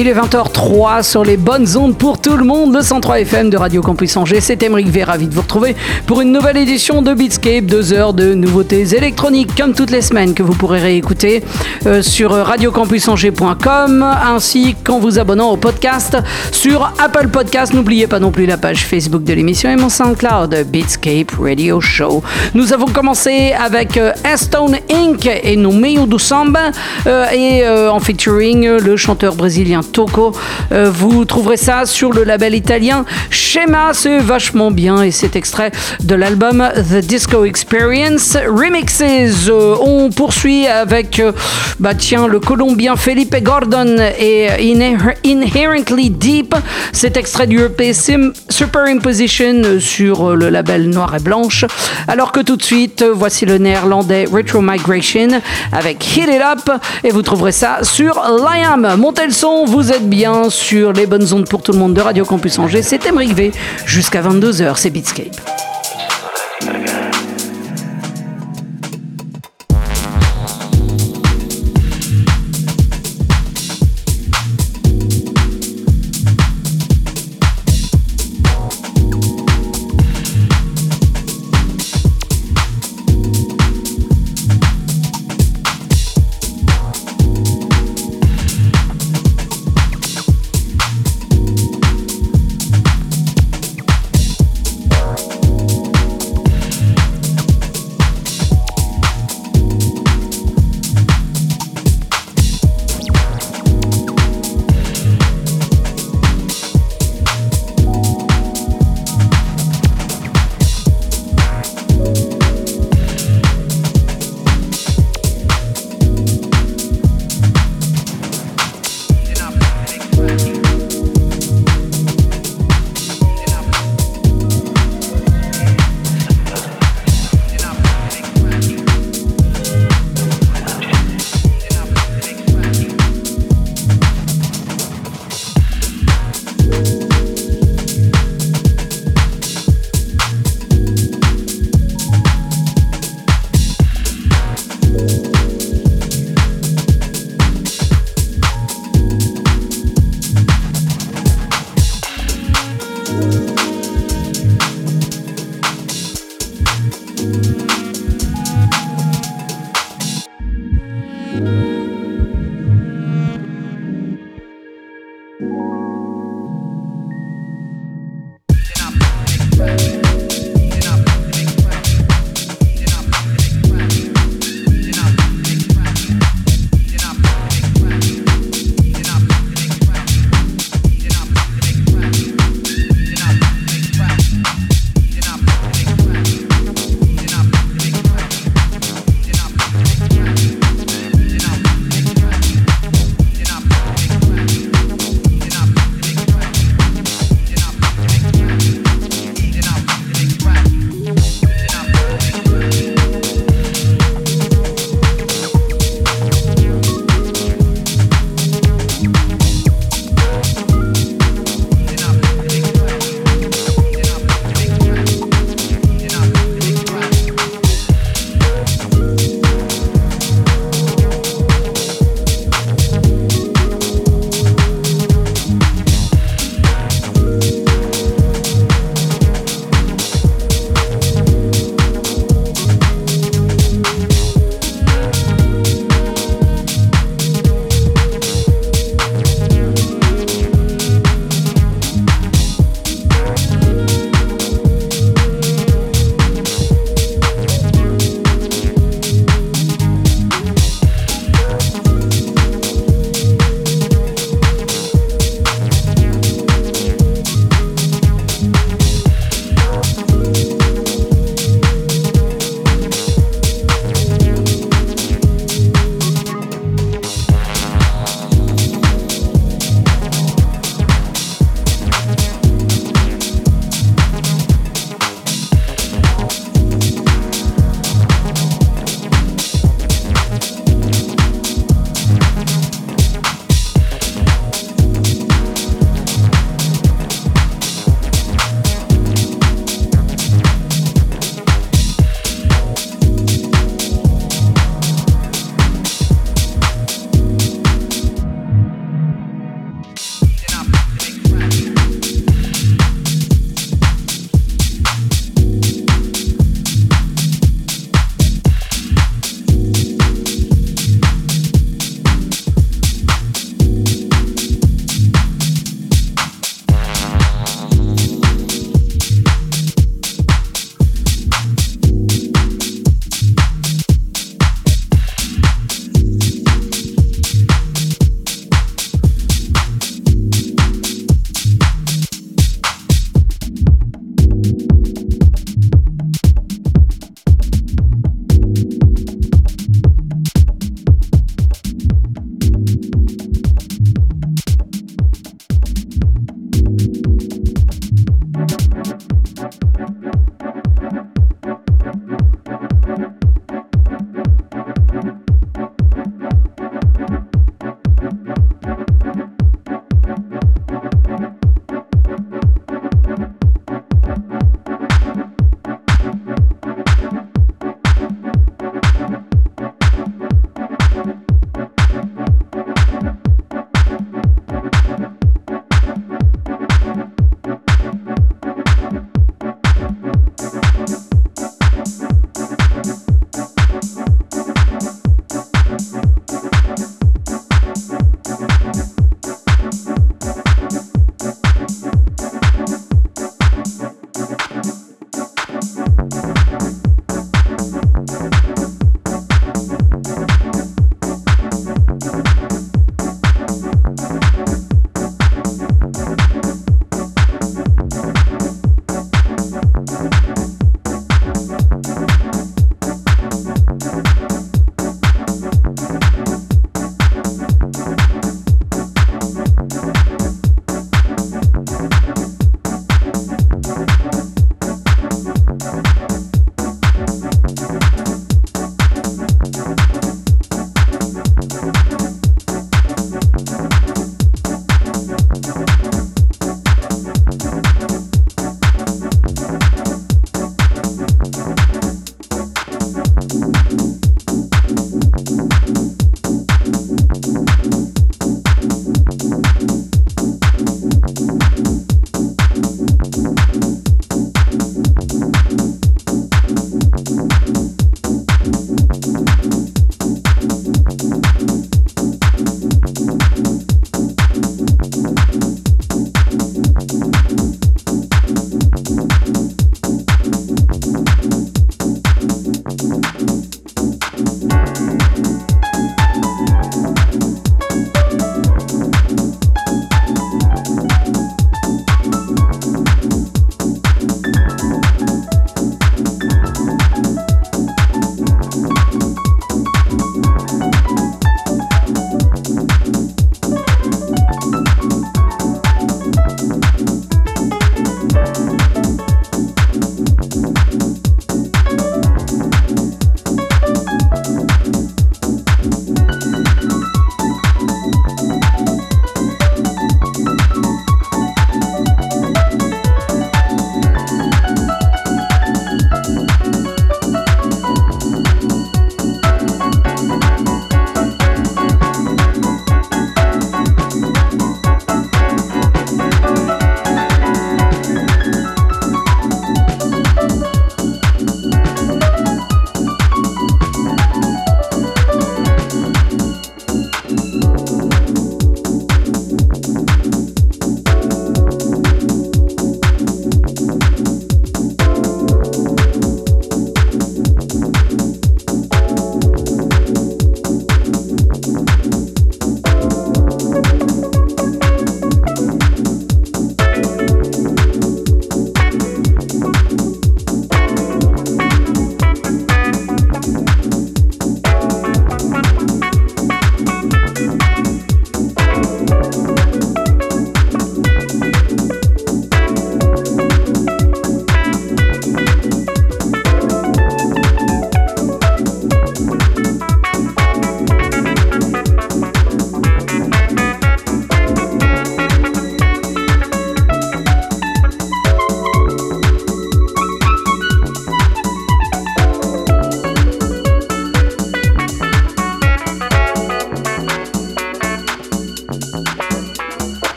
Il 0.00 0.08
est 0.08 0.14
20h03 0.14 1.02
sur 1.02 1.24
les 1.24 1.36
bonnes 1.36 1.76
ondes 1.76 1.94
pour 1.94 2.18
tout 2.18 2.38
le 2.38 2.42
monde, 2.42 2.74
le 2.74 2.80
103 2.80 3.20
FM 3.20 3.50
de 3.50 3.58
Radio 3.58 3.82
Campus 3.82 4.16
Angers. 4.16 4.40
C'est 4.40 4.62
Emeric 4.62 4.88
V, 4.88 5.04
ravi 5.04 5.26
de 5.26 5.34
vous 5.34 5.42
retrouver 5.42 5.76
pour 6.06 6.22
une 6.22 6.32
nouvelle 6.32 6.56
édition 6.56 7.02
de 7.02 7.12
Beatscape, 7.12 7.66
deux 7.66 7.92
heures 7.92 8.14
de 8.14 8.32
nouveautés 8.32 8.96
électroniques 8.96 9.54
comme 9.54 9.74
toutes 9.74 9.90
les 9.90 10.00
semaines 10.00 10.32
que 10.32 10.42
vous 10.42 10.54
pourrez 10.54 10.80
réécouter 10.80 11.44
euh, 11.84 12.00
sur 12.00 12.30
radiocampusangers.com 12.30 14.02
ainsi 14.02 14.74
qu'en 14.82 15.00
vous 15.00 15.18
abonnant 15.18 15.50
au 15.50 15.58
podcast 15.58 16.16
sur 16.50 16.94
Apple 16.98 17.28
Podcast. 17.28 17.74
N'oubliez 17.74 18.06
pas 18.06 18.20
non 18.20 18.30
plus 18.30 18.46
la 18.46 18.56
page 18.56 18.86
Facebook 18.86 19.22
de 19.22 19.34
l'émission 19.34 19.68
et 19.68 19.76
mon 19.76 19.90
SoundCloud 19.90 20.64
Beatscape 20.68 21.32
Radio 21.38 21.78
Show. 21.82 22.22
Nous 22.54 22.72
avons 22.72 22.86
commencé 22.86 23.52
avec 23.52 23.98
euh, 23.98 24.12
Stone 24.36 24.78
Inc. 24.90 25.26
et 25.26 25.58
Samba 26.16 26.70
euh, 27.06 27.26
et 27.34 27.68
en 27.68 28.00
featuring 28.00 28.66
le 28.66 28.96
chanteur 28.96 29.34
brésilien 29.34 29.82
Toco. 29.90 30.32
Euh, 30.72 30.90
vous 30.92 31.24
trouverez 31.24 31.56
ça 31.56 31.86
sur 31.86 32.12
le 32.12 32.24
label 32.24 32.54
italien 32.54 33.04
Schema. 33.30 33.90
C'est 33.92 34.18
vachement 34.18 34.70
bien 34.70 35.02
et 35.02 35.10
c'est 35.10 35.36
extrait 35.36 35.72
de 36.02 36.14
l'album 36.14 36.68
The 36.74 37.04
Disco 37.04 37.44
Experience 37.44 38.36
Remixes. 38.36 39.02
Euh, 39.48 39.76
on 39.80 40.10
poursuit 40.10 40.66
avec 40.66 41.20
euh, 41.20 41.32
bah 41.78 41.94
tiens, 41.94 42.26
le 42.26 42.40
Colombien 42.40 42.96
Felipe 42.96 43.36
Gordon 43.42 43.96
et 44.18 44.48
Inherently 45.24 46.10
Deep. 46.10 46.54
C'est 46.92 47.16
extrait 47.16 47.46
du 47.46 47.60
EP 47.60 47.92
Superimposition 48.48 49.80
sur 49.80 50.36
le 50.36 50.48
label 50.48 50.90
Noir 50.90 51.14
et 51.14 51.20
Blanche. 51.20 51.64
Alors 52.08 52.32
que 52.32 52.40
tout 52.40 52.56
de 52.56 52.62
suite, 52.62 53.04
voici 53.12 53.46
le 53.46 53.58
néerlandais 53.58 54.26
Retro 54.30 54.60
Migration 54.60 55.40
avec 55.72 56.16
Hit 56.16 56.28
It 56.28 56.42
Up 56.42 56.70
et 57.04 57.10
vous 57.10 57.22
trouverez 57.22 57.52
ça 57.52 57.78
sur 57.82 58.14
Liam. 58.14 58.96
Montez 58.96 59.26
le 59.26 59.32
son, 59.32 59.64
vous 59.64 59.79
vous 59.80 59.92
êtes 59.92 60.10
bien 60.10 60.50
sur 60.50 60.92
les 60.92 61.06
bonnes 61.06 61.32
ondes 61.32 61.48
pour 61.48 61.62
tout 61.62 61.72
le 61.72 61.78
monde 61.78 61.94
de 61.94 62.02
Radio 62.02 62.26
Campus 62.26 62.58
Angers. 62.58 62.82
C'est 62.82 63.06
Emric 63.06 63.32
V. 63.32 63.50
Jusqu'à 63.86 64.20
22h, 64.20 64.74
c'est 64.76 64.90
Beatscape. 64.90 65.40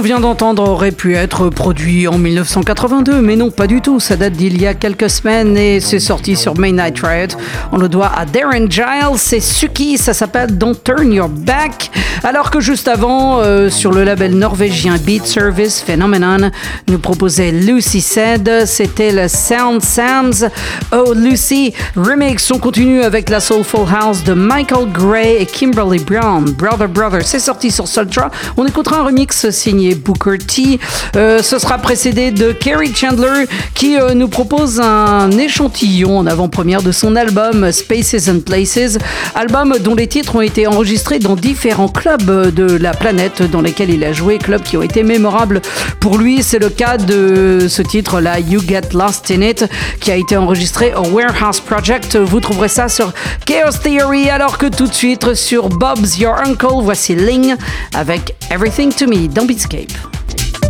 Vient 0.00 0.20
d'entendre 0.20 0.66
aurait 0.66 0.90
pu 0.90 1.16
être 1.16 1.50
produit 1.50 2.08
en 2.08 2.16
1982, 2.16 3.20
mais 3.20 3.36
non, 3.36 3.50
pas 3.50 3.66
du 3.66 3.82
tout. 3.82 4.00
Ça 4.00 4.16
date 4.16 4.32
d'il 4.32 4.58
y 4.58 4.66
a 4.66 4.72
quelques 4.72 5.10
semaines 5.10 5.54
et 5.58 5.80
c'est 5.80 6.00
sorti 6.00 6.34
sur 6.34 6.58
Main 6.58 6.72
Night 6.72 6.98
Riot. 7.02 7.36
On 7.72 7.76
le 7.76 7.90
doit 7.90 8.10
à 8.16 8.24
Darren 8.24 8.70
Giles, 8.70 9.18
c'est 9.18 9.40
Suki, 9.40 9.98
ça 9.98 10.14
s'appelle 10.14 10.56
Don't 10.56 10.76
Turn 10.82 11.12
Your 11.12 11.28
Back. 11.28 11.90
Alors 12.24 12.50
que 12.50 12.60
juste 12.60 12.88
avant, 12.88 13.40
euh, 13.40 13.68
sur 13.68 13.92
le 13.92 14.02
label 14.02 14.34
norvégien 14.34 14.96
Beat 14.96 15.26
Service 15.26 15.82
Phenomenon, 15.82 16.50
nous 16.88 16.98
proposait 16.98 17.50
Lucy 17.50 18.00
Said, 18.00 18.64
c'était 18.64 19.12
le 19.12 19.28
Sound 19.28 19.82
Sounds 19.82 20.48
Oh 20.92 21.12
Lucy 21.14 21.74
remix. 21.96 22.50
On 22.50 22.58
continue 22.58 23.02
avec 23.02 23.28
la 23.28 23.40
Soulful 23.40 23.86
House 23.92 24.24
de 24.24 24.32
Michael 24.32 24.90
Gray 24.90 25.36
et 25.42 25.46
Kimberly 25.46 25.98
Brown, 25.98 26.44
Brother 26.44 26.88
Brother. 26.88 27.20
C'est 27.24 27.40
sorti 27.40 27.70
sur 27.70 27.86
Sultra. 27.88 28.30
On 28.56 28.64
écoutera 28.64 29.00
un 29.00 29.04
remix 29.04 29.50
signé 29.50 29.81
signé 29.82 29.94
Booker 29.94 30.38
T. 30.38 30.78
ce 31.14 31.58
sera 31.58 31.78
précédé 31.78 32.30
de 32.30 32.52
Kerry 32.52 32.94
Chandler 32.94 33.46
qui 33.74 33.96
nous 34.14 34.28
propose 34.28 34.80
un 34.80 35.30
échantillon 35.30 36.18
en 36.18 36.26
avant-première 36.26 36.82
de 36.82 36.92
son 36.92 37.16
album 37.16 37.72
Spaces 37.72 38.28
and 38.28 38.40
Places, 38.40 38.98
album 39.34 39.74
dont 39.80 39.94
les 39.94 40.06
titres 40.06 40.36
ont 40.36 40.40
été 40.40 40.66
enregistrés 40.66 41.18
dans 41.18 41.34
différents 41.34 41.88
clubs 41.88 42.54
de 42.54 42.76
la 42.76 42.92
planète 42.92 43.42
dans 43.50 43.60
lesquels 43.60 43.90
il 43.90 44.04
a 44.04 44.12
joué, 44.12 44.38
clubs 44.38 44.62
qui 44.62 44.76
ont 44.76 44.82
été 44.82 45.02
mémorables 45.02 45.60
pour 46.00 46.18
lui. 46.18 46.42
C'est 46.42 46.58
le 46.58 46.68
cas 46.68 46.96
de 46.96 47.66
ce 47.68 47.82
titre-là, 47.82 48.38
You 48.40 48.60
Get 48.66 48.92
Lost 48.92 49.30
in 49.30 49.42
It, 49.42 49.66
qui 50.00 50.10
a 50.10 50.16
été 50.16 50.36
enregistré 50.36 50.92
au 50.94 51.06
Warehouse 51.08 51.60
Project. 51.60 52.16
Vous 52.16 52.40
trouverez 52.40 52.68
ça 52.68 52.88
sur 52.88 53.12
Chaos 53.46 53.78
Theory, 53.82 54.30
alors 54.30 54.58
que 54.58 54.66
tout 54.66 54.86
de 54.86 54.94
suite 54.94 55.34
sur 55.34 55.68
Bob's 55.68 56.18
Your 56.18 56.36
Uncle, 56.46 56.82
voici 56.82 57.14
Ling 57.14 57.56
avec 57.94 58.34
Everything 58.50 58.92
to 58.92 59.06
Me 59.06 59.28
dans 59.28 59.46
Beatscape. 59.72 60.61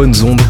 Bonnes 0.00 0.22
ondes 0.22 0.49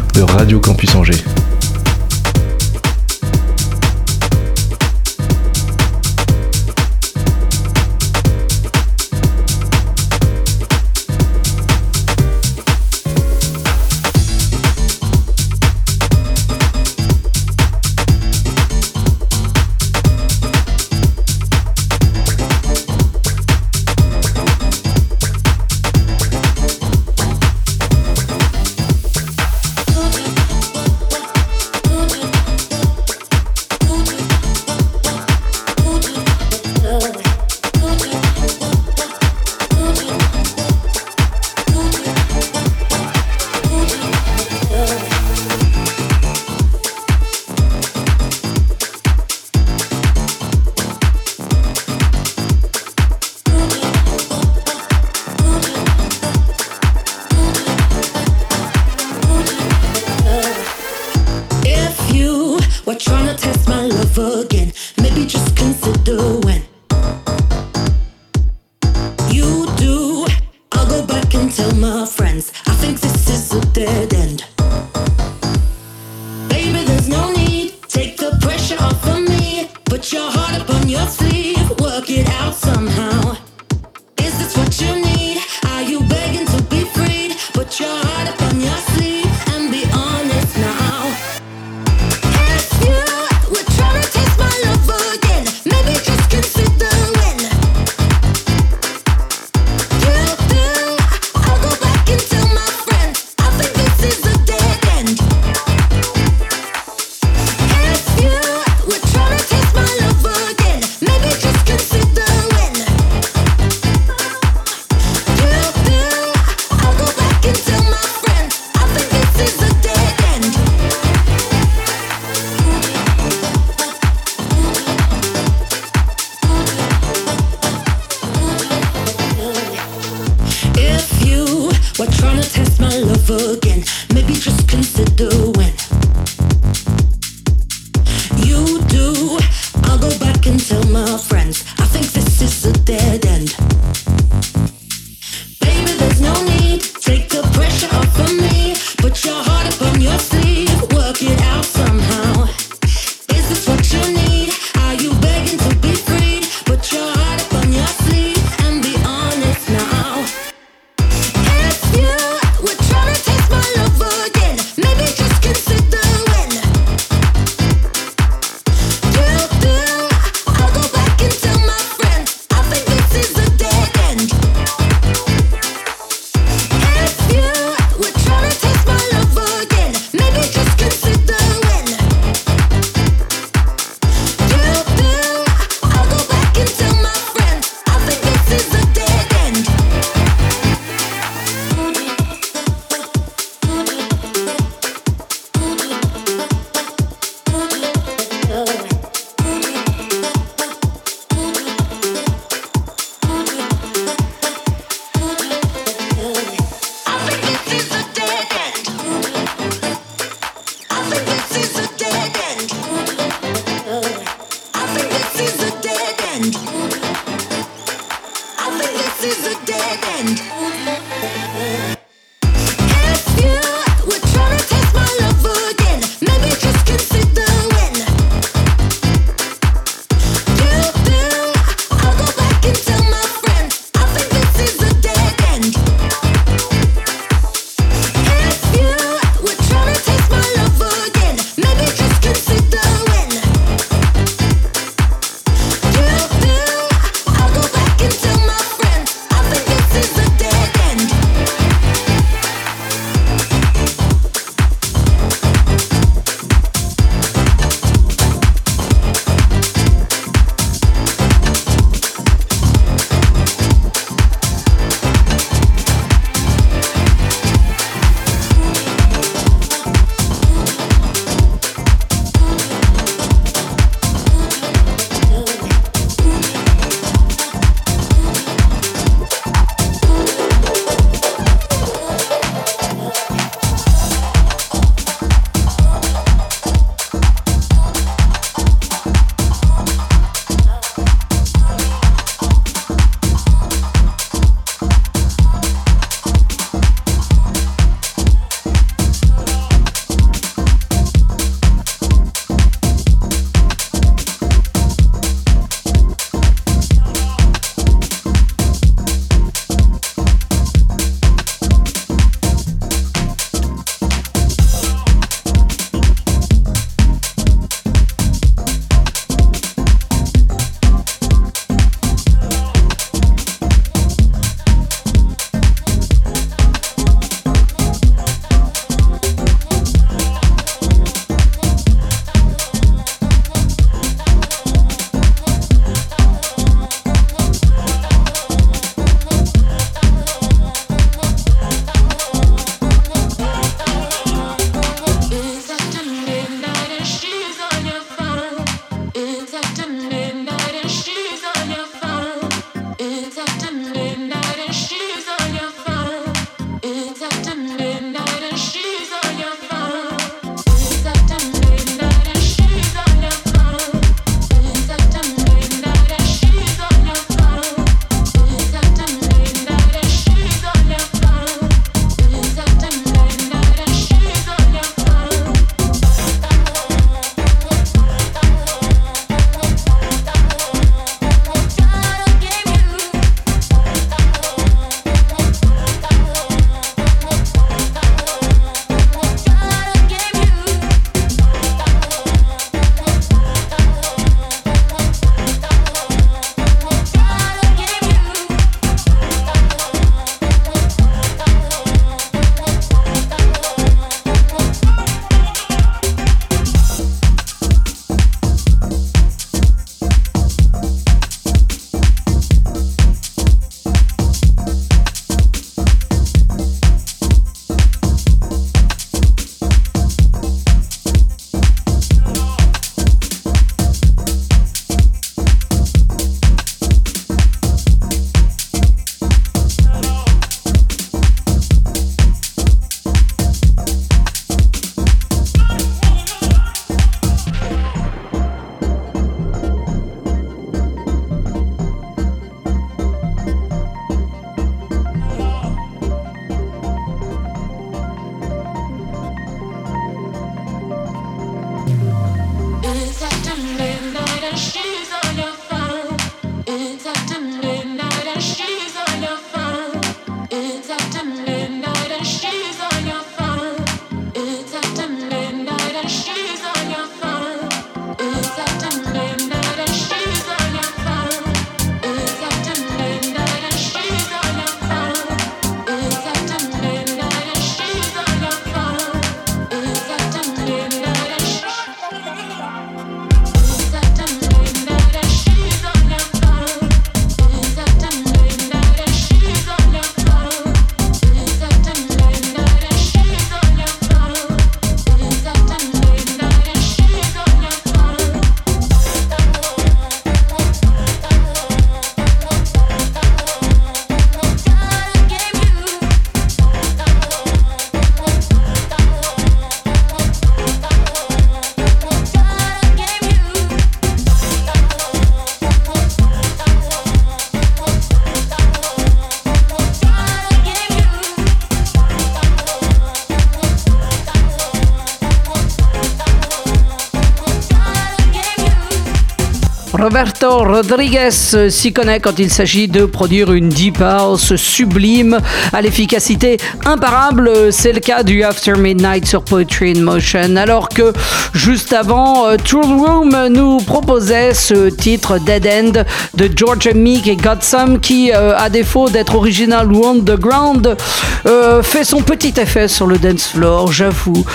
Rodriguez 530.59 531.31
s'y 531.69 531.93
connaît 531.93 532.19
quand 532.19 532.37
il 532.37 532.51
s'agit 532.51 532.87
de 532.87 533.05
produire 533.05 533.53
une 533.53 533.69
deep 533.69 534.01
house 534.01 534.55
sublime 534.55 535.39
à 535.71 535.81
l'efficacité 535.81 536.57
imparable. 536.85 537.49
C'est 537.71 537.93
le 537.93 537.99
cas 537.99 538.23
du 538.23 538.43
After 538.43 538.73
Midnight 538.77 539.25
sur 539.25 539.43
Poetry 539.43 539.93
in 539.95 540.01
Motion. 540.01 540.57
Alors 540.57 540.89
que 540.89 541.13
juste 541.53 541.93
avant, 541.93 542.47
euh, 542.47 542.57
True 542.57 542.81
Room 542.81 543.47
nous 543.49 543.77
proposait 543.77 544.53
ce 544.53 544.89
titre 544.89 545.37
Dead 545.39 545.65
End 545.67 546.03
de 546.35 546.49
Georgia 546.53 546.93
Meek 546.93 547.27
et 547.27 547.35
Godsome 547.37 547.99
qui, 547.99 548.31
euh, 548.31 548.57
à 548.57 548.69
défaut 548.69 549.09
d'être 549.09 549.35
original 549.35 549.91
ou 549.91 550.05
underground, 550.05 550.97
euh, 551.45 551.81
fait 551.81 552.03
son 552.03 552.21
petit 552.21 552.53
effet 552.59 552.87
sur 552.87 553.07
le 553.07 553.17
dance 553.17 553.47
floor, 553.47 553.91
j'avoue. 553.91 554.45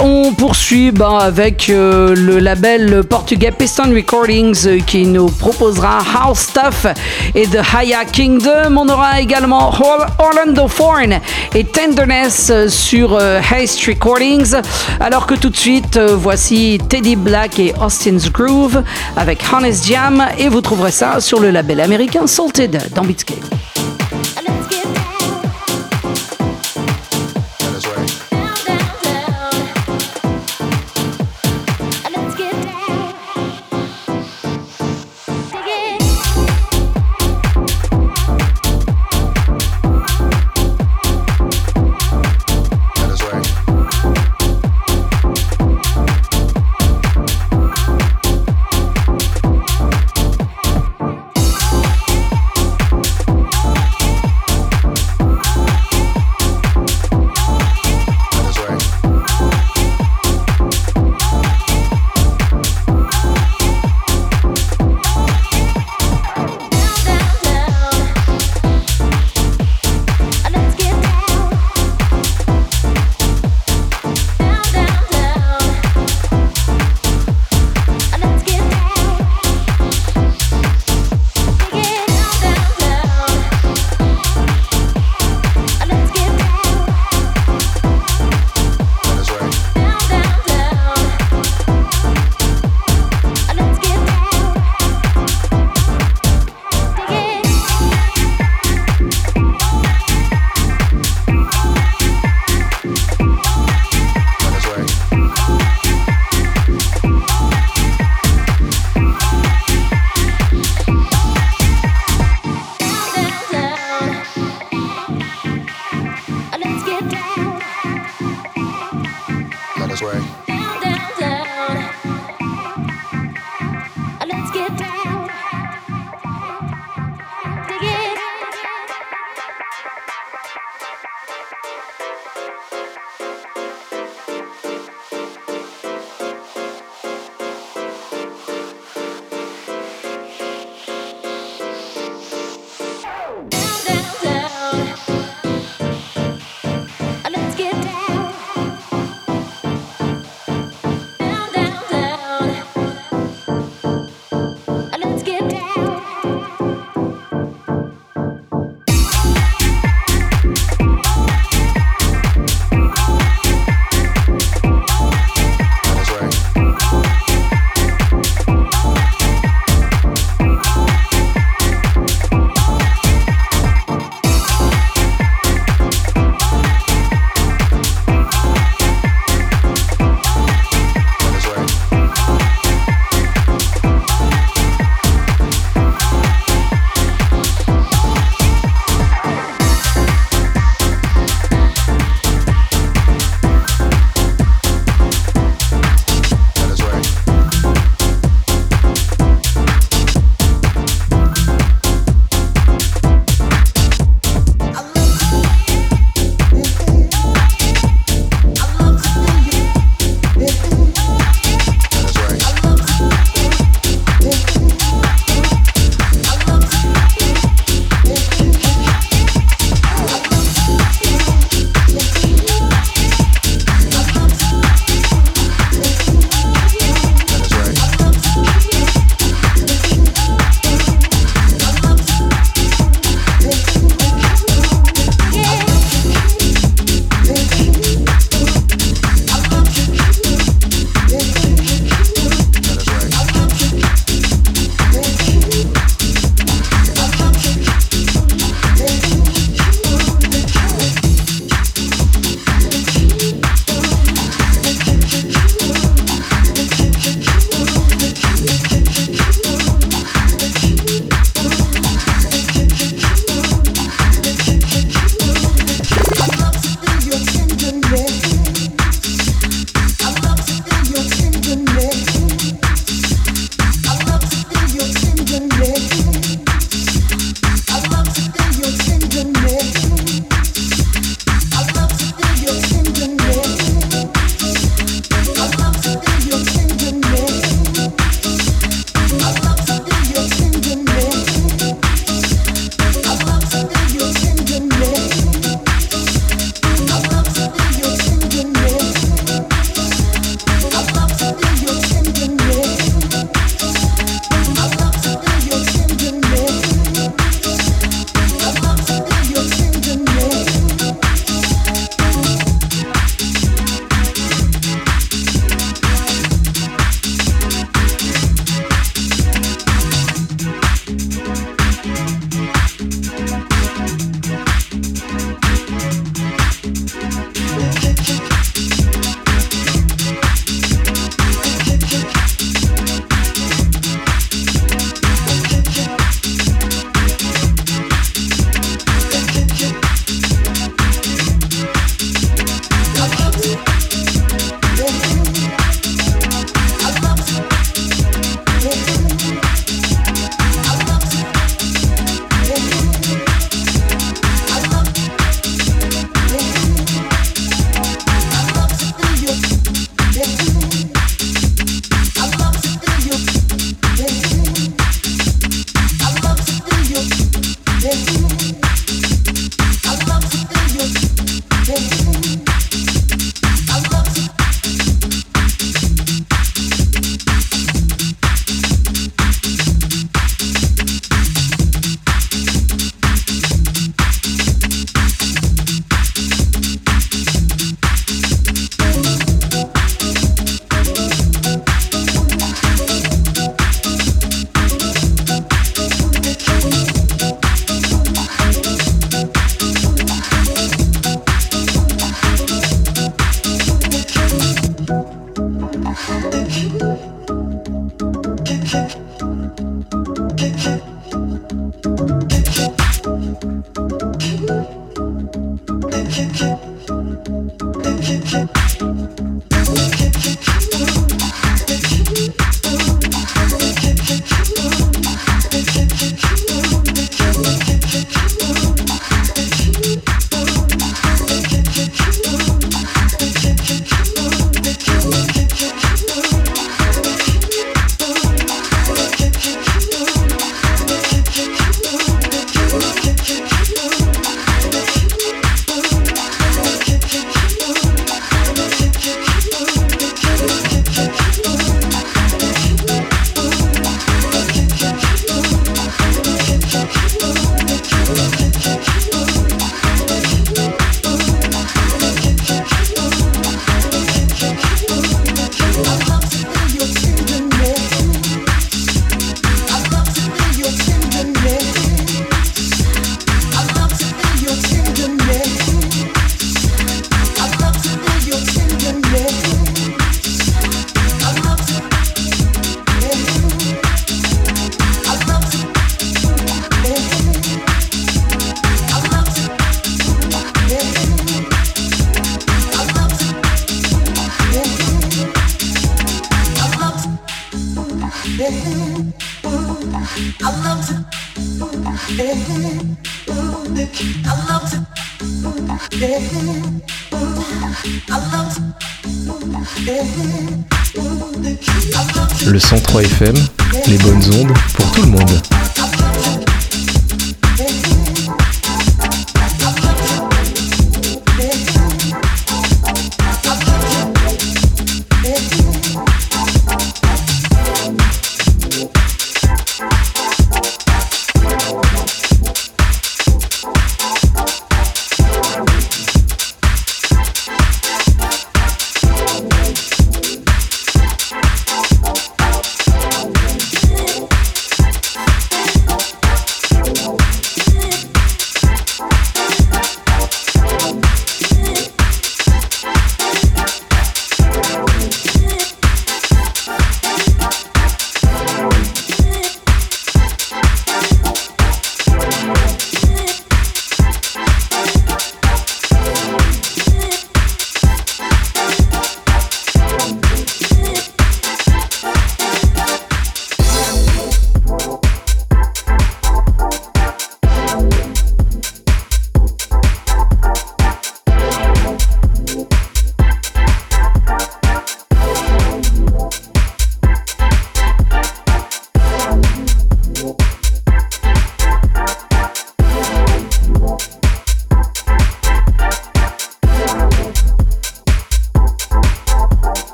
on 0.00 0.32
poursuit 0.32 0.90
ben, 0.90 1.18
avec 1.18 1.68
le 1.68 2.38
label 2.38 3.04
portugais 3.04 3.52
Piston 3.52 3.92
Recordings 3.94 4.82
qui 4.84 5.04
nous 5.04 5.33
proposera 5.34 5.98
House 5.98 6.40
Stuff 6.40 6.86
et 7.34 7.46
The 7.46 7.60
Haya 7.74 8.04
Kingdom. 8.04 8.76
On 8.76 8.88
aura 8.88 9.20
également 9.20 9.72
Orlando 10.18 10.68
Foreign 10.68 11.20
et 11.54 11.64
Tenderness 11.64 12.52
sur 12.68 13.16
Haste 13.16 13.84
Recordings. 13.86 14.54
Alors 15.00 15.26
que 15.26 15.34
tout 15.34 15.50
de 15.50 15.56
suite, 15.56 15.98
voici 15.98 16.78
Teddy 16.88 17.16
Black 17.16 17.58
et 17.58 17.74
Austin's 17.80 18.30
Groove 18.30 18.82
avec 19.16 19.40
Honest 19.52 19.86
Jam 19.86 20.24
et 20.38 20.48
vous 20.48 20.60
trouverez 20.60 20.92
ça 20.92 21.20
sur 21.20 21.40
le 21.40 21.50
label 21.50 21.80
américain 21.80 22.26
Salted 22.26 22.80
dans 22.94 23.02
Beatscape. 23.02 23.73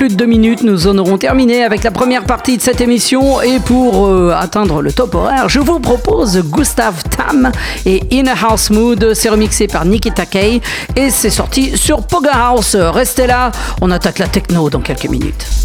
Plus 0.00 0.08
de 0.08 0.14
deux 0.14 0.24
minutes, 0.24 0.62
nous 0.62 0.86
en 0.86 0.96
aurons 0.96 1.18
terminé 1.18 1.62
avec 1.62 1.82
la 1.82 1.90
première 1.90 2.24
partie 2.24 2.56
de 2.56 2.62
cette 2.62 2.80
émission. 2.80 3.42
Et 3.42 3.60
pour 3.60 4.06
euh, 4.06 4.34
atteindre 4.34 4.80
le 4.80 4.92
top 4.92 5.14
horaire, 5.14 5.50
je 5.50 5.58
vous 5.58 5.78
propose 5.78 6.38
Gustav 6.38 7.02
Tam 7.14 7.52
et 7.84 8.00
In 8.10 8.26
a 8.26 8.46
House 8.46 8.70
Mood. 8.70 9.12
C'est 9.12 9.28
remixé 9.28 9.66
par 9.66 9.84
Nikita 9.84 10.24
Kay 10.24 10.62
et 10.96 11.10
c'est 11.10 11.28
sorti 11.28 11.76
sur 11.76 12.06
Poga 12.06 12.32
House. 12.32 12.76
Restez 12.76 13.26
là, 13.26 13.52
on 13.82 13.90
attaque 13.90 14.20
la 14.20 14.28
techno 14.28 14.70
dans 14.70 14.80
quelques 14.80 15.10
minutes. 15.10 15.59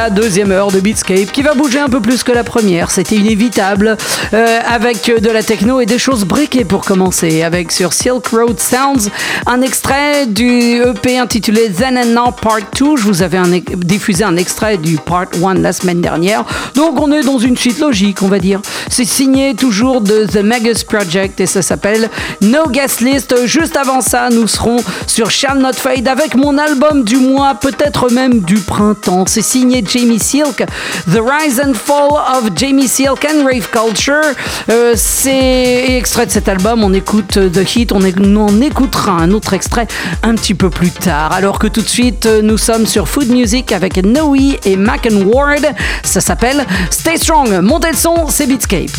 La 0.00 0.08
deuxième 0.08 0.50
heure 0.50 0.70
de 0.72 0.80
Beatscape 0.80 1.30
qui 1.30 1.42
va 1.42 1.52
bouger 1.52 1.78
un 1.78 1.90
peu 1.90 2.00
plus 2.00 2.22
que 2.22 2.32
la 2.32 2.42
première. 2.42 2.90
C'était 2.90 3.16
inévitable 3.16 3.98
euh, 4.32 4.58
avec 4.66 5.12
de 5.20 5.28
la 5.28 5.42
techno 5.42 5.78
et 5.80 5.84
des 5.84 5.98
choses 5.98 6.24
briquées 6.24 6.64
pour 6.64 6.86
commencer. 6.86 7.42
Avec 7.42 7.70
sur 7.70 7.92
Silk 7.92 8.28
Road 8.28 8.58
Sounds 8.58 9.10
un 9.44 9.60
extrait 9.60 10.24
du 10.24 10.80
EP 10.80 11.18
intitulé 11.18 11.70
Then 11.70 11.98
and 11.98 12.14
Now 12.14 12.30
Part 12.32 12.70
2. 12.78 12.96
Je 12.96 13.02
vous 13.02 13.20
avais 13.20 13.38
diffusé 13.76 14.24
un 14.24 14.38
extrait 14.38 14.78
du 14.78 14.96
Part 14.96 15.26
1 15.44 15.54
la 15.54 15.74
semaine 15.74 16.00
dernière. 16.00 16.46
Donc 16.74 16.98
on 16.98 17.12
est 17.12 17.22
dans 17.22 17.38
une 17.38 17.58
suite 17.58 17.78
logique, 17.78 18.22
on 18.22 18.28
va 18.28 18.38
dire. 18.38 18.62
C'est 18.88 19.04
signé 19.04 19.54
toujours 19.54 20.00
de 20.00 20.24
The 20.24 20.42
Magus 20.42 20.82
Project 20.82 21.40
et 21.42 21.46
ça 21.46 21.60
s'appelle 21.60 22.08
No 22.40 22.70
Guest 22.70 23.02
List. 23.02 23.34
Juste 23.44 23.76
avant 23.76 24.00
ça, 24.00 24.30
nous 24.30 24.48
serons 24.48 24.78
sur 25.06 25.30
Shall 25.30 25.58
Not 25.58 25.74
Fade 25.74 26.08
avec 26.08 26.36
mon 26.36 26.56
album 26.56 27.04
du 27.04 27.16
mois, 27.16 27.54
peut-être 27.54 28.10
même 28.10 28.40
du 28.40 28.56
printemps. 28.56 29.24
C'est 29.26 29.42
signé 29.42 29.82
Jamie 29.90 30.20
Silk, 30.20 30.64
The 31.10 31.18
Rise 31.18 31.60
and 31.60 31.74
Fall 31.74 32.12
of 32.12 32.54
Jamie 32.54 32.86
Silk 32.86 33.26
and 33.28 33.44
Rave 33.44 33.68
Culture. 33.70 34.22
Euh, 34.68 34.92
c'est 34.94 35.96
extrait 35.96 36.26
de 36.26 36.30
cet 36.30 36.48
album. 36.48 36.84
On 36.84 36.94
écoute 36.94 37.38
The 37.52 37.76
Hit, 37.76 37.90
on, 37.90 38.00
en 38.00 38.60
écoutera 38.60 39.12
un 39.12 39.32
autre 39.32 39.52
extrait 39.52 39.88
un 40.22 40.36
petit 40.36 40.54
peu 40.54 40.70
plus 40.70 40.92
tard. 40.92 41.32
Alors 41.32 41.58
que 41.58 41.66
tout 41.66 41.82
de 41.82 41.88
suite, 41.88 42.28
nous 42.42 42.58
sommes 42.58 42.86
sur 42.86 43.08
Food 43.08 43.30
Music 43.30 43.72
avec 43.72 43.96
Noe 43.96 44.56
et 44.64 44.76
Mac 44.76 45.08
Ward. 45.26 45.66
Ça 46.04 46.20
s'appelle 46.20 46.64
Stay 46.90 47.16
Strong. 47.16 47.60
Montez 47.60 47.90
le 47.90 47.96
son, 47.96 48.28
c'est 48.28 48.46
Beatscape. 48.46 48.90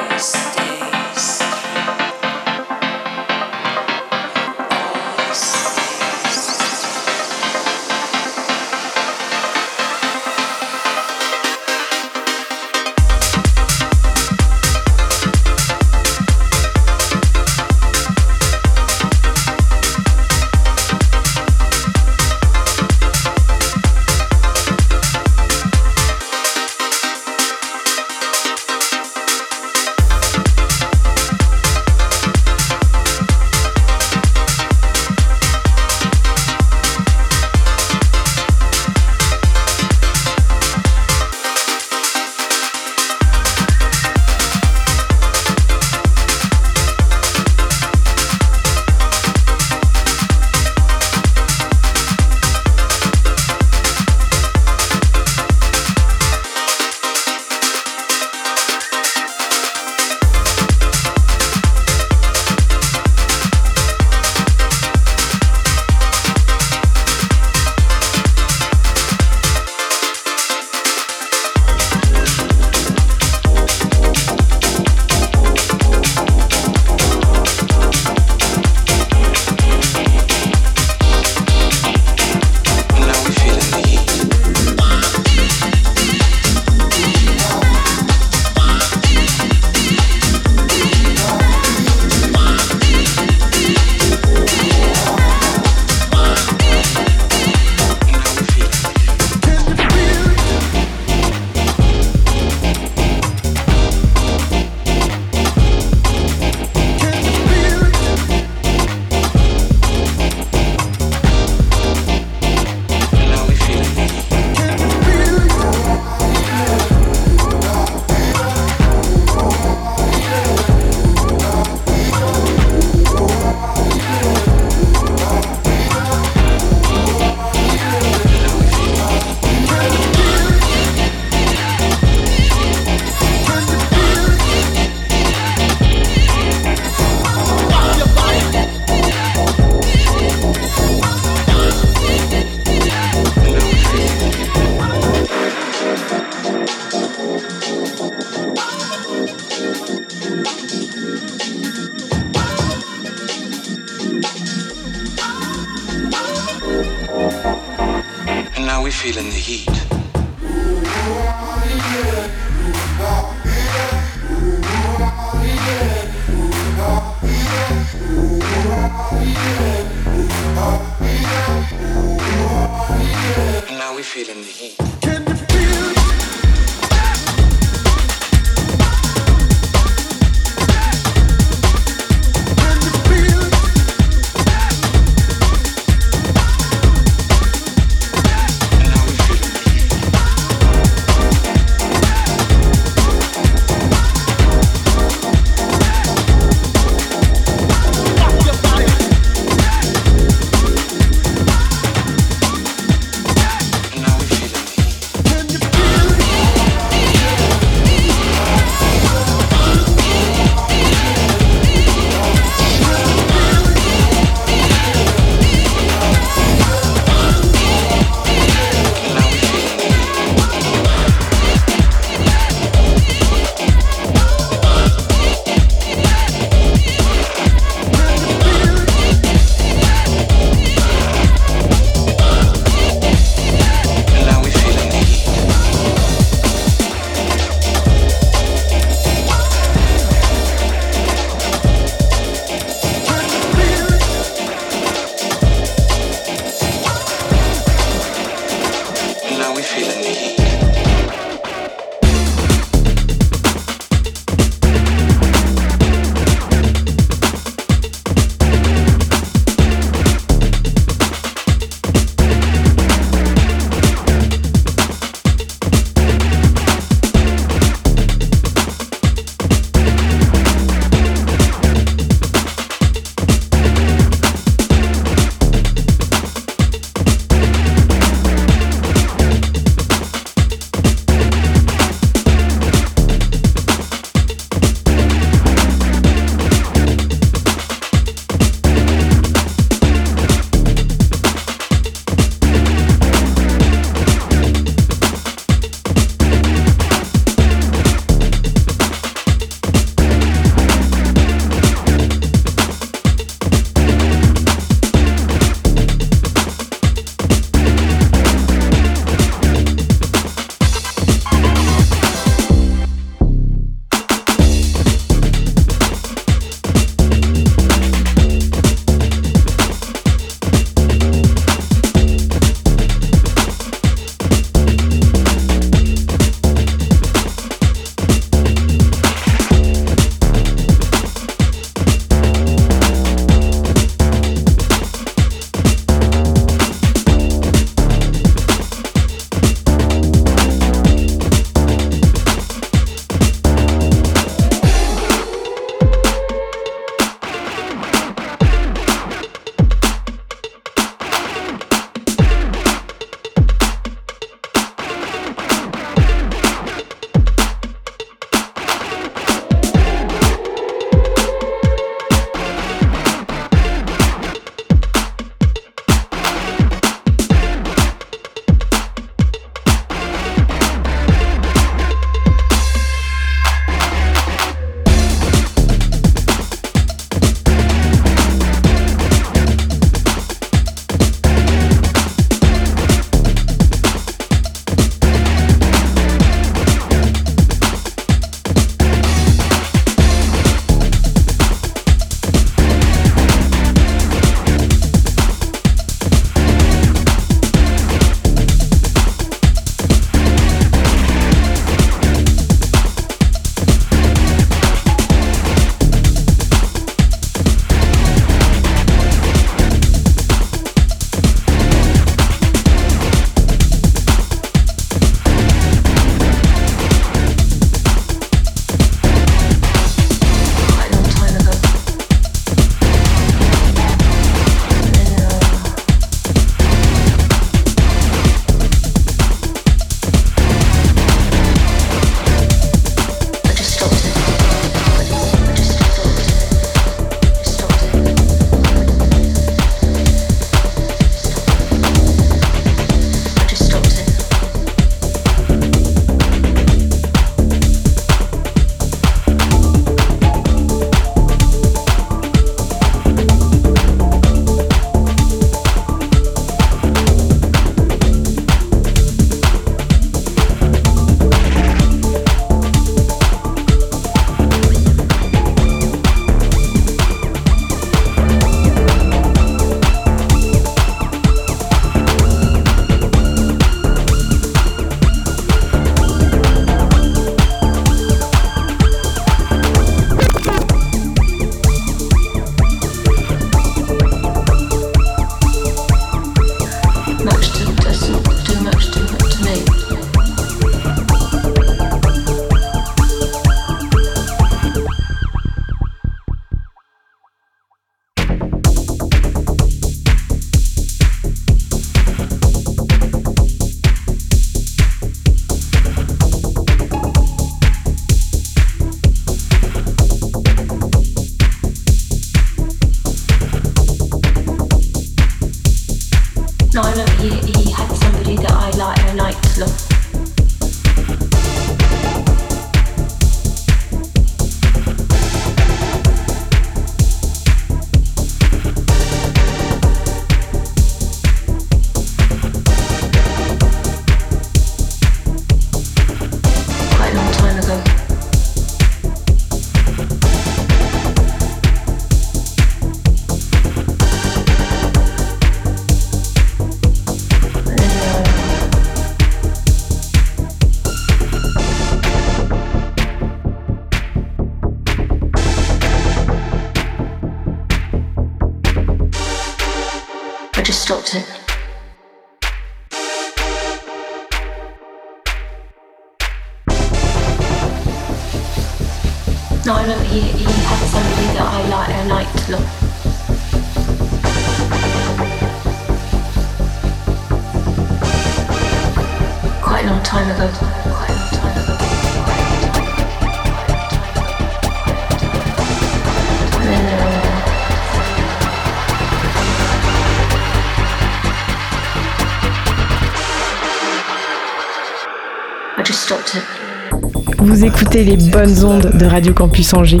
Vous 597.60 597.66
écoutez 597.66 598.04
les 598.04 598.16
bonnes 598.16 598.64
ondes 598.64 598.90
de 598.96 599.04
Radio 599.04 599.34
Campus 599.34 599.74
Angers. 599.74 600.00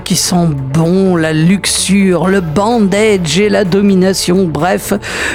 Qui 0.00 0.16
bon, 0.16 0.63
la 1.24 1.32
luxure, 1.32 2.28
le 2.28 2.42
bandage 2.42 3.38
et 3.38 3.48
la 3.48 3.64
domination, 3.64 4.44
bref, 4.44 4.92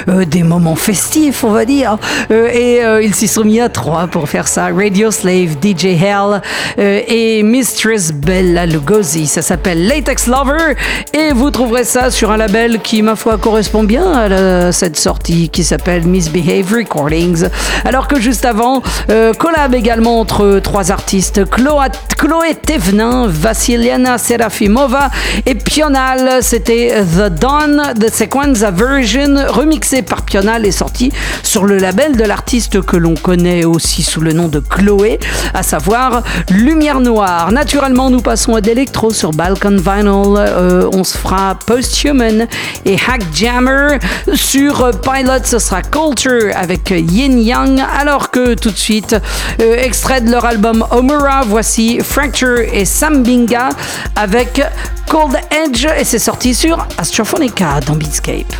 euh, 0.08 0.24
des 0.24 0.44
moments 0.44 0.76
festifs, 0.76 1.42
on 1.42 1.50
va 1.50 1.64
dire. 1.64 1.98
Euh, 2.30 2.48
et 2.52 2.84
euh, 2.84 3.02
ils 3.02 3.12
s'y 3.12 3.26
sont 3.26 3.42
mis 3.42 3.60
à 3.60 3.68
trois 3.68 4.06
pour 4.06 4.28
faire 4.28 4.46
ça. 4.46 4.68
Radio 4.72 5.10
Slave, 5.10 5.56
DJ 5.60 5.86
Hell 5.86 6.42
et 6.78 7.42
Mistress 7.42 8.12
Bella 8.12 8.66
Lugosi. 8.66 9.26
Ça 9.26 9.42
s'appelle 9.42 9.88
Latex 9.88 10.28
Lover 10.28 10.76
et 11.12 11.32
vous 11.32 11.50
trouverez 11.50 11.82
ça 11.82 12.12
sur 12.12 12.30
un 12.30 12.36
label 12.36 12.78
qui, 12.78 13.02
ma 13.02 13.16
foi, 13.16 13.36
correspond 13.36 13.82
bien 13.82 14.12
à 14.12 14.70
cette 14.70 14.96
sortie 14.96 15.48
qui 15.48 15.64
s'appelle 15.64 16.06
Misbehave 16.06 16.72
Recordings. 16.72 17.46
Alors 17.84 18.06
que 18.06 18.20
juste 18.20 18.44
avant, 18.44 18.80
collab 19.38 19.74
également 19.74 20.20
entre 20.20 20.60
trois 20.62 20.92
artistes, 20.92 21.44
Chloé, 21.50 21.88
Chloé 22.16 22.54
Thévenin, 22.54 23.26
Vassiliana 23.26 24.18
Serafimova 24.18 25.10
et 25.46 25.56
Pional. 25.80 26.42
C'était 26.42 26.92
The 27.16 27.30
Dawn, 27.30 27.94
The 27.98 28.14
Sequenza 28.14 28.70
Version, 28.70 29.46
remixé 29.48 30.02
par 30.02 30.26
Pional 30.26 30.66
et 30.66 30.72
sorti 30.72 31.10
sur 31.42 31.64
le 31.64 31.78
label 31.78 32.18
de 32.18 32.24
l'artiste 32.24 32.82
que 32.82 32.98
l'on 32.98 33.14
connaît 33.14 33.64
aussi 33.64 34.02
sous 34.02 34.20
le 34.20 34.34
nom 34.34 34.48
de 34.48 34.60
Chloé, 34.60 35.18
à 35.54 35.62
savoir 35.62 36.22
Lumière 36.50 37.00
Noire. 37.00 37.50
Naturellement, 37.50 38.10
nous 38.10 38.20
passons 38.20 38.56
à 38.56 38.60
d'électro 38.60 39.10
sur 39.10 39.30
Balkan 39.30 39.76
Vinyl. 39.76 40.36
Euh, 40.36 40.90
on 40.92 41.02
se 41.02 41.16
fera 41.16 41.54
Posthuman 41.64 42.46
et 42.84 42.96
Hack 42.96 43.22
Jammer. 43.32 43.96
Sur 44.34 44.90
Pilot, 45.00 45.44
ce 45.44 45.58
sera 45.58 45.80
Culture 45.80 46.52
avec 46.56 46.90
Yin 46.90 47.38
Yang. 47.38 47.82
Alors 47.98 48.30
que 48.30 48.52
tout 48.52 48.70
de 48.70 48.76
suite, 48.76 49.16
euh, 49.62 49.76
extrait 49.78 50.20
de 50.20 50.30
leur 50.30 50.44
album 50.44 50.84
Omura, 50.90 51.40
voici 51.46 52.00
Fracture 52.00 52.58
et 52.70 52.84
Sambinga 52.84 53.70
avec 54.14 54.60
Cold 55.08 55.36
Et 55.72 56.04
c'est 56.04 56.18
sorti 56.18 56.52
sur 56.52 56.84
Astrophonica 56.98 57.80
dans 57.80 57.94
Beatscape. 57.94 58.52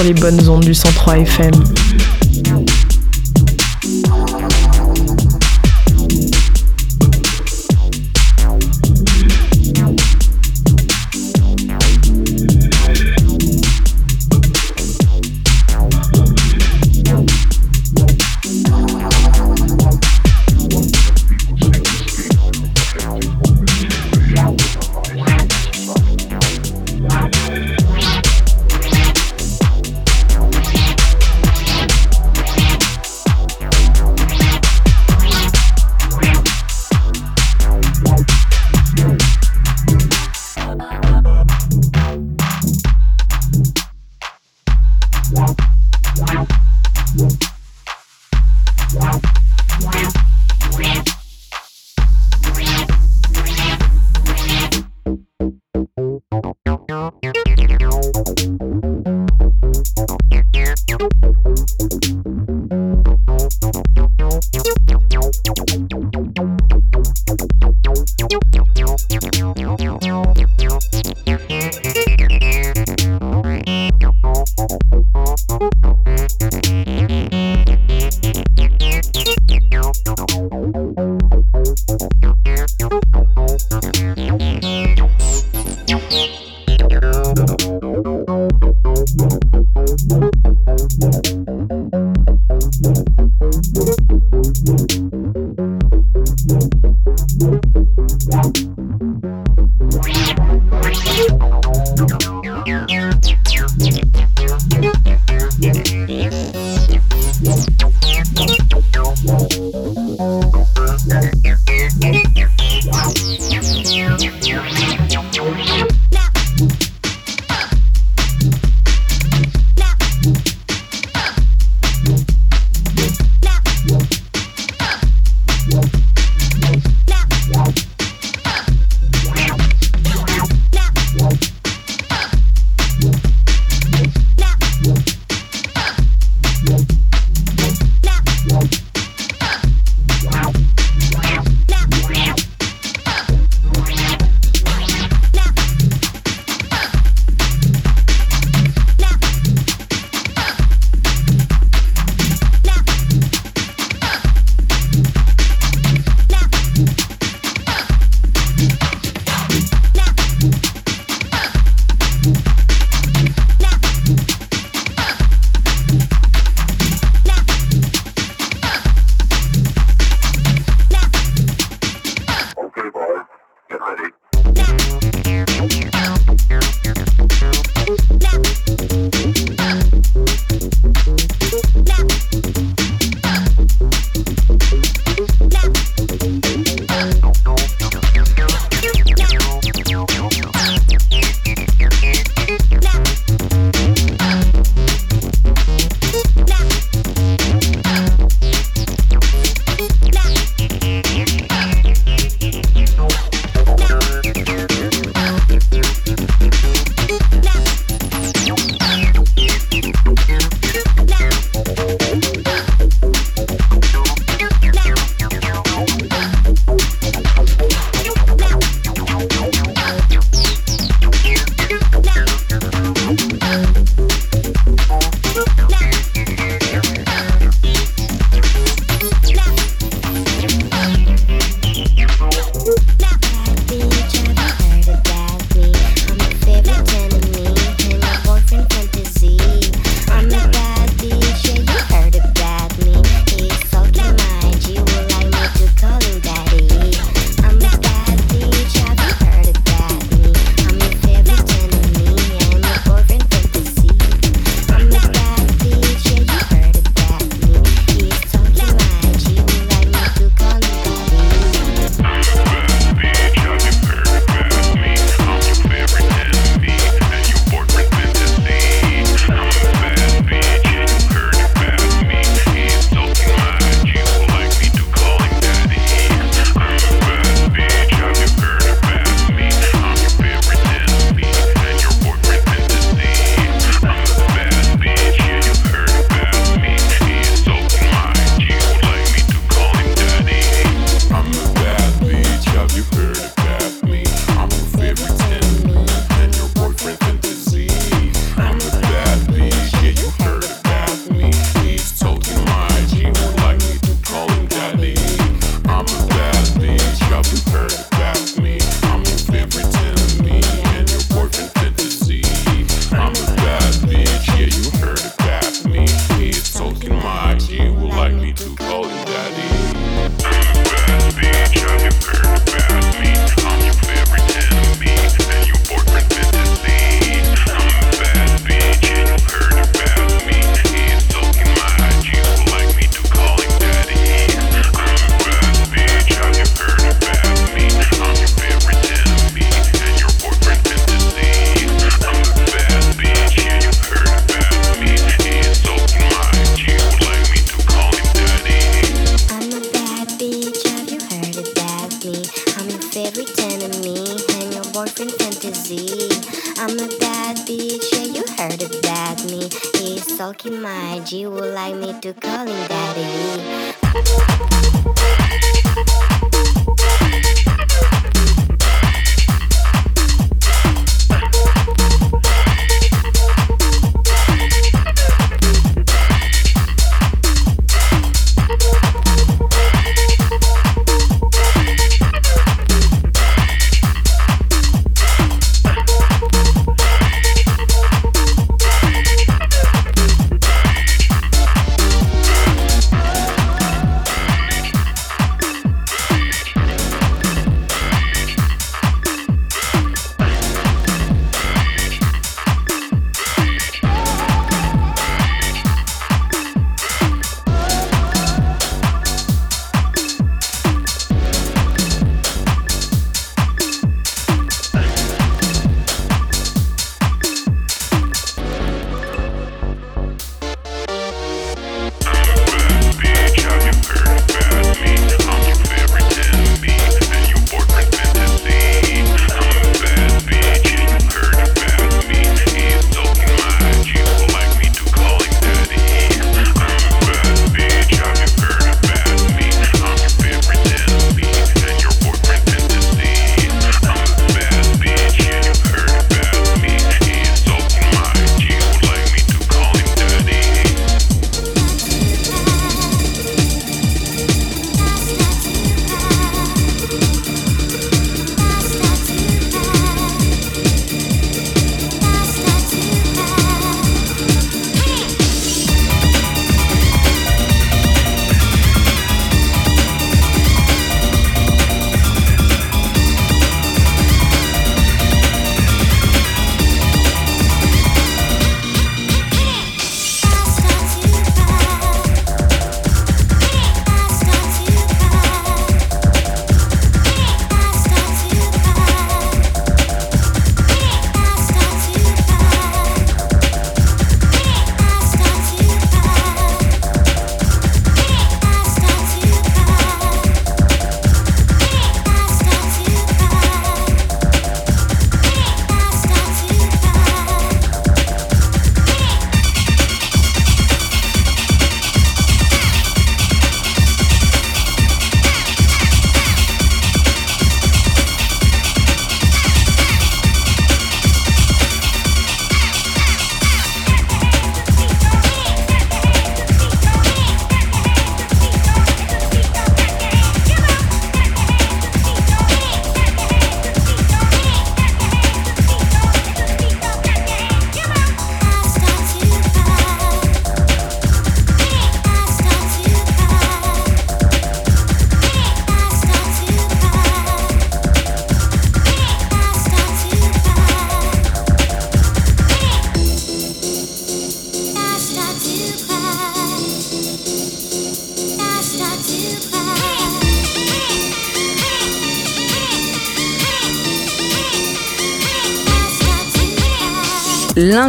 Sur 0.00 0.06
les 0.06 0.14
bonnes 0.14 0.48
ondes 0.48 0.64
du 0.64 0.74
103 0.74 1.18
FM. 1.18 1.52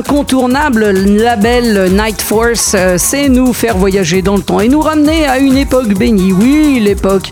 L'incontournable 0.01 0.89
label 0.89 1.91
Night 1.91 2.23
Force 2.23 2.73
euh, 2.73 2.97
sait 2.97 3.29
nous 3.29 3.53
faire 3.53 3.77
voyager 3.77 4.23
dans 4.23 4.35
le 4.35 4.41
temps 4.41 4.59
et 4.59 4.67
nous 4.67 4.81
ramener 4.81 5.27
à 5.27 5.37
une 5.37 5.55
époque 5.55 5.93
bénie. 5.93 6.33
Oui, 6.33 6.79
l'époque 6.79 7.29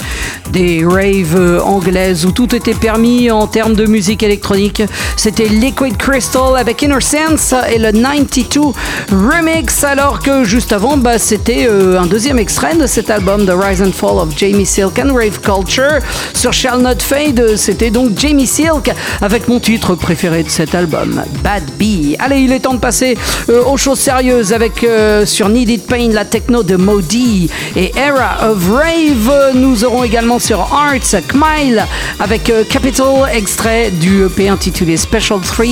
des 0.52 0.84
raves 0.86 1.36
euh, 1.36 1.60
anglaises 1.62 2.26
où 2.26 2.32
tout 2.32 2.56
était 2.56 2.74
permis 2.74 3.30
en 3.32 3.48
termes 3.48 3.74
de 3.74 3.86
musique 3.86 4.24
électronique. 4.24 4.82
C'était 5.16 5.48
Liquid 5.48 5.98
Crystal 5.98 6.58
avec 6.58 6.82
Inner 6.82 7.02
Sense 7.02 7.54
et 7.72 7.78
le 7.78 7.92
92 7.92 8.74
Remix, 9.12 9.84
alors 9.84 10.20
que 10.20 10.44
juste 10.44 10.74
avant, 10.74 10.98
bah, 10.98 11.20
c'était 11.20 11.68
euh, 11.70 12.00
un 12.00 12.06
deuxième 12.06 12.40
extrait 12.40 12.76
de 12.76 12.88
cet 12.88 13.10
album, 13.10 13.46
The 13.46 13.54
Rise 13.56 13.82
and 13.82 13.92
Fall 13.92 14.18
of 14.18 14.38
Jamie 14.38 14.66
Silk 14.66 15.00
and 15.00 15.14
Rave 15.14 15.40
Culture. 15.42 16.00
Sur 16.34 16.54
Shall 16.54 16.82
Not 16.82 17.00
Fade, 17.00 17.56
c'était 17.56 17.92
donc 17.92 18.18
Jamie 18.18 18.48
Silk 18.48 18.92
avec 19.22 19.48
mon 19.48 19.60
titre 19.60 19.96
préféré 19.96 20.44
de 20.44 20.50
cet 20.50 20.74
album, 20.76 21.22
Bad 21.44 21.64
Bee. 21.78 22.16
Allez, 22.20 22.42
il 22.42 22.52
est 22.52 22.60
temps 22.60 22.74
de 22.74 22.80
passer 22.80 23.18
euh, 23.50 23.64
aux 23.66 23.78
choses 23.78 24.00
sérieuses 24.00 24.54
avec 24.54 24.86
sur 25.26 25.50
Needed 25.50 25.82
Pain 25.82 26.10
la 26.12 26.26
techno 26.26 26.64
de 26.64 26.76
Modi 26.76 27.50
et 27.76 27.92
Era 27.96 28.50
of 28.50 28.70
Rave. 28.72 29.54
Nous 29.56 29.84
aurons 29.84 30.04
également 30.04 30.39
sur 30.40 30.62
Arts 30.62 31.22
Kmile 31.28 31.86
avec 32.20 32.50
euh, 32.50 32.64
Capital, 32.64 33.30
extrait 33.32 33.92
du 33.92 34.26
EP 34.26 34.50
intitulé 34.50 34.98
Special 34.98 35.40
3. 35.42 35.66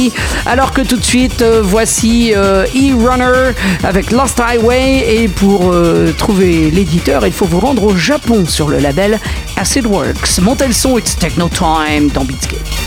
Alors 0.46 0.72
que 0.72 0.82
tout 0.82 0.98
de 0.98 1.04
suite, 1.04 1.42
euh, 1.42 1.62
voici 1.64 2.34
euh, 2.36 2.66
E-Runner 2.76 3.54
avec 3.84 4.12
Lost 4.12 4.40
Highway. 4.40 5.06
Et 5.08 5.28
pour 5.28 5.74
trouver 6.18 6.72
l'éditeur, 6.72 7.26
il 7.26 7.34
faut 7.34 7.46
vous 7.46 7.60
rendre 7.60 7.84
au 7.84 7.96
Japon 7.96 8.46
sur 8.46 8.70
le 8.70 8.80
label 8.80 9.20
Acid 9.56 9.86
Works. 9.86 10.40
Montez 10.42 10.68
le 10.68 10.74
son, 10.74 10.98
it's 10.98 11.18
Techno 11.18 11.50
Time 11.50 12.10
dans 12.14 12.24
Beatscape. 12.24 12.87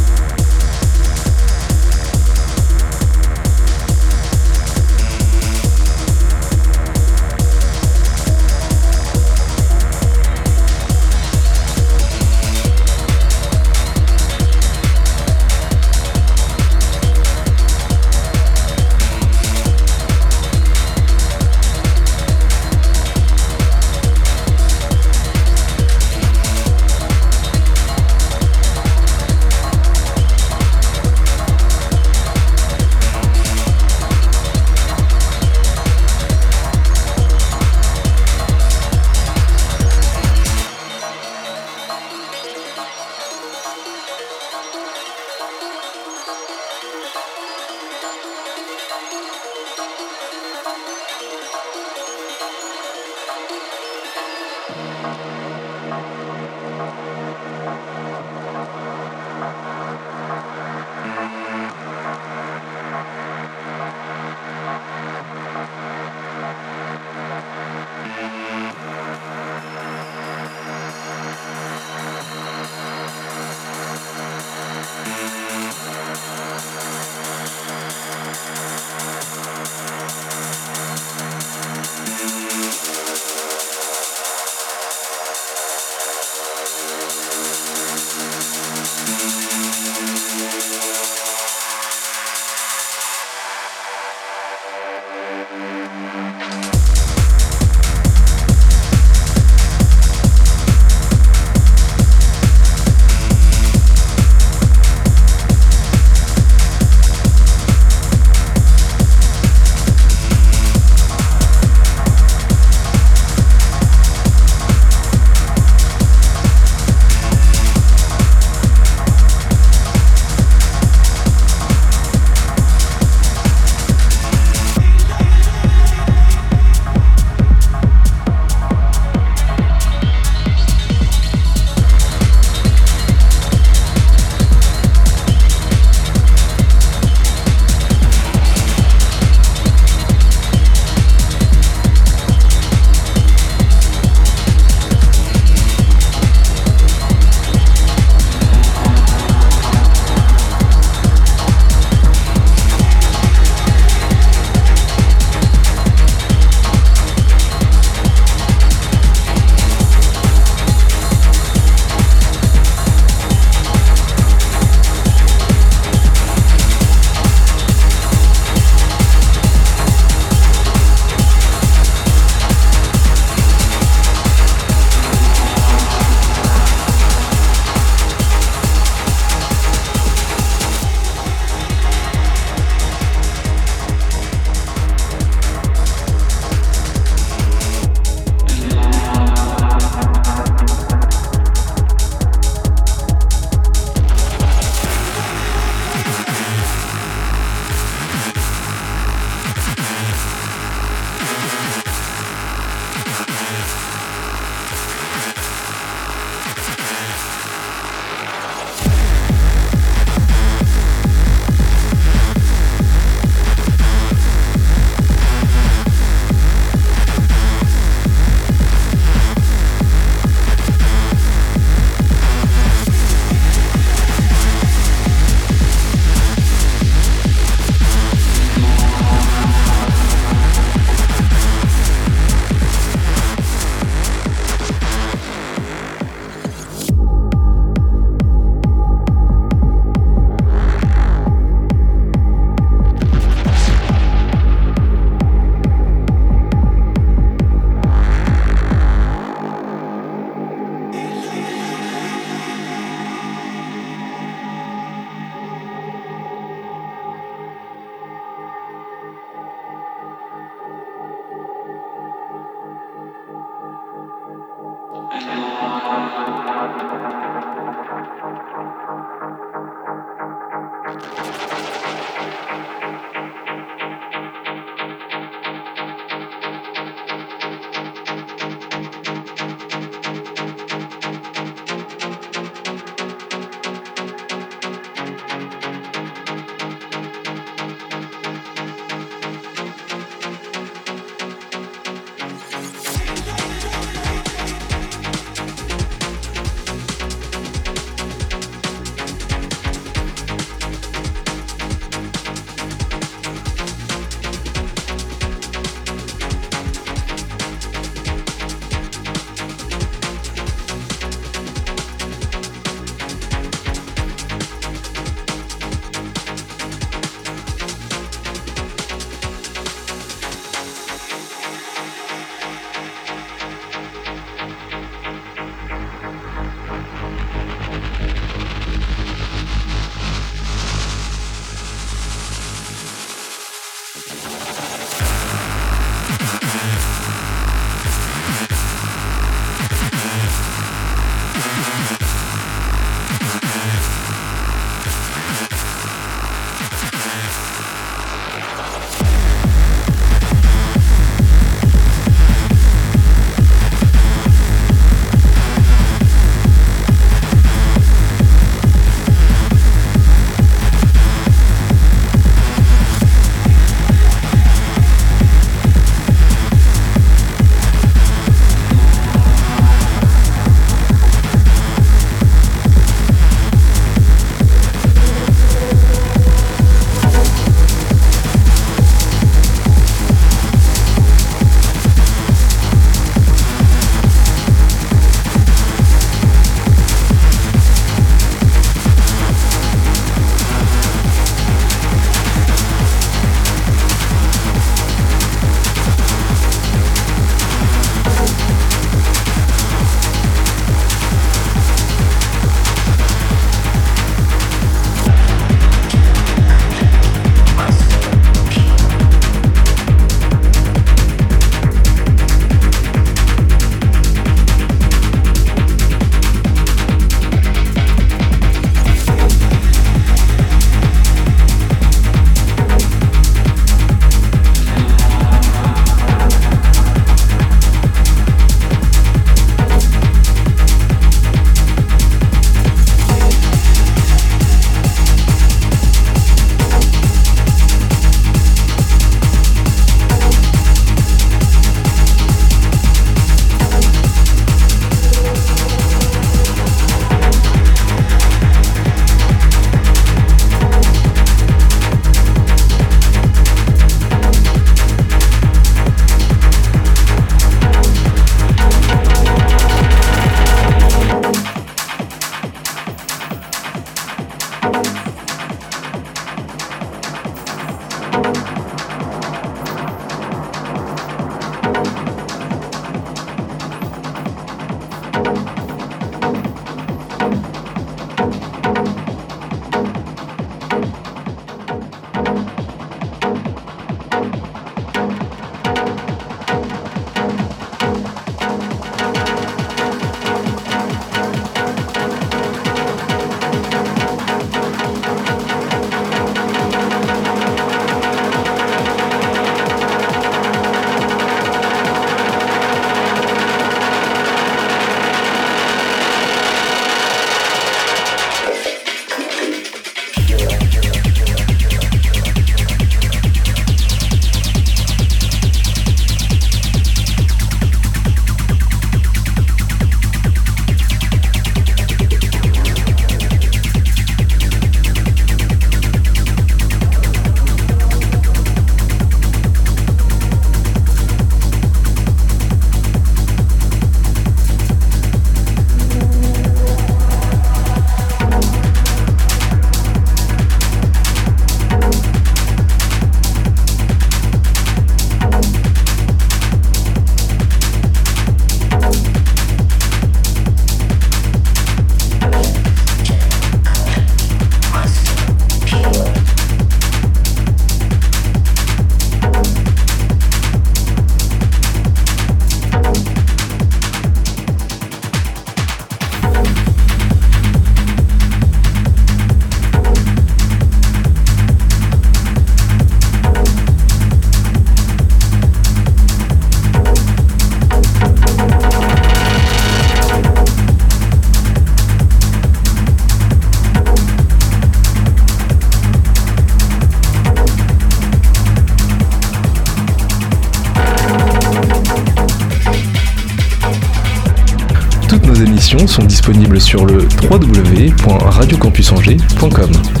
Disponibles 596.21 596.61
sur 596.61 596.85
le 596.85 597.07
www.radiocampusangers.com. 597.31 600.00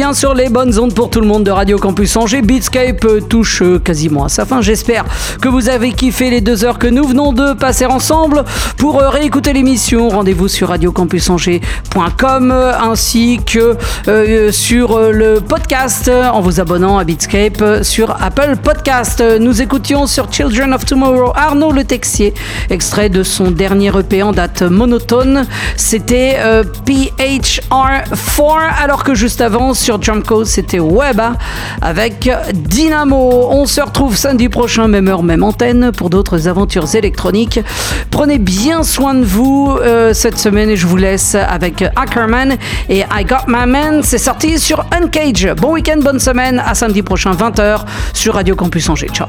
bien 0.00 0.14
sur 0.14 0.32
les 0.32 0.48
bonnes 0.48 0.78
ondes 0.78 0.94
pour 0.94 1.10
tout 1.10 1.20
le 1.20 1.26
monde 1.26 1.44
de 1.44 1.50
Radio 1.50 1.76
Campus 1.76 2.16
Angers. 2.16 2.40
Beatscape 2.40 3.04
euh, 3.04 3.20
touche 3.20 3.60
euh, 3.60 3.78
quasiment 3.78 4.24
à 4.24 4.30
sa 4.30 4.46
fin. 4.46 4.62
J'espère 4.62 5.04
que 5.42 5.48
vous 5.48 5.68
avez 5.68 5.92
kiffé 5.92 6.30
les 6.30 6.40
deux 6.40 6.64
heures 6.64 6.78
que 6.78 6.86
nous 6.86 7.04
venons 7.04 7.34
de 7.34 7.52
passer 7.52 7.84
ensemble. 7.84 8.46
Pour 8.80 8.98
euh, 8.98 9.10
réécouter 9.10 9.52
l'émission, 9.52 10.08
rendez-vous 10.08 10.48
sur 10.48 10.68
radiocampusangers.com 10.68 12.50
ainsi 12.50 13.38
que 13.44 13.76
euh, 14.08 14.50
sur 14.50 14.96
euh, 14.96 15.12
le 15.12 15.40
podcast 15.42 16.10
en 16.10 16.40
vous 16.40 16.60
abonnant 16.60 16.96
à 16.96 17.04
Beatscape 17.04 17.60
euh, 17.60 17.82
sur 17.82 18.10
Apple 18.22 18.56
Podcast. 18.62 19.22
Nous 19.38 19.60
écoutions 19.60 20.06
sur 20.06 20.32
Children 20.32 20.72
of 20.72 20.86
Tomorrow 20.86 21.32
Arnaud 21.36 21.72
Le 21.72 21.84
Texier, 21.84 22.32
extrait 22.70 23.10
de 23.10 23.22
son 23.22 23.50
dernier 23.50 23.92
EP 23.98 24.22
en 24.22 24.32
date 24.32 24.62
monotone. 24.62 25.44
C'était 25.76 26.36
euh, 26.38 26.64
PHR4, 26.86 28.82
alors 28.82 29.04
que 29.04 29.14
juste 29.14 29.42
avant 29.42 29.74
sur 29.74 30.00
Jumco 30.00 30.46
c'était 30.46 30.80
Weba 30.80 31.34
avec 31.82 32.30
Dynamo. 32.54 33.48
On 33.50 33.66
se 33.66 33.82
retrouve 33.82 34.16
samedi 34.16 34.48
prochain, 34.48 34.88
même 34.88 35.08
heure, 35.08 35.22
même 35.22 35.42
antenne 35.42 35.92
pour 35.92 36.08
d'autres 36.08 36.48
aventures 36.48 36.94
électroniques. 36.94 37.60
Prenez 38.10 38.38
bien 38.38 38.82
soin 38.82 39.14
de 39.14 39.24
vous 39.24 39.78
euh, 39.80 40.12
cette 40.12 40.38
semaine 40.38 40.68
et 40.70 40.76
je 40.76 40.86
vous 40.86 40.96
laisse 40.96 41.34
avec 41.34 41.82
Ackerman 41.96 42.56
et 42.88 43.00
I 43.00 43.24
Got 43.24 43.46
My 43.48 43.66
Man. 43.66 44.02
C'est 44.02 44.18
sorti 44.18 44.58
sur 44.58 44.84
Uncage. 44.92 45.48
Bon 45.56 45.72
week-end, 45.72 46.00
bonne 46.02 46.20
semaine. 46.20 46.62
À 46.64 46.74
samedi 46.74 47.02
prochain, 47.02 47.32
20h 47.32 47.84
sur 48.12 48.34
Radio 48.34 48.56
Campus 48.56 48.88
Angers. 48.88 49.08
Ciao. 49.12 49.28